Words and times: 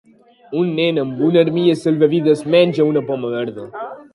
Un 0.61 0.71
nen 0.79 0.99
amb 1.01 1.21
una 1.27 1.43
armilla 1.47 1.75
salvavides 1.81 2.43
menja 2.55 2.89
una 2.95 3.05
poma 3.11 3.35
verda 3.37 3.71